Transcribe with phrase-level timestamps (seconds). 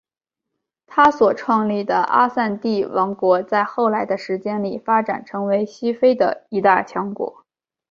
[0.87, 7.45] 他所创立的阿散蒂王国在后来的时间里发展成为西非的一大强国。